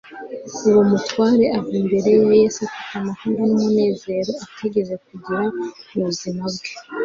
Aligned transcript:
Uwo 0.67 0.81
mutware 0.89 1.43
ava 1.57 1.71
imbere 1.81 2.09
ya 2.17 2.25
Yesu 2.41 2.57
afite 2.67 2.93
amahoro 3.01 3.39
n’umunezero 3.51 4.31
atigeze 4.45 4.91
agira 4.97 5.39
mu 5.93 5.99
buzima 6.07 6.43
bwe 6.53 6.69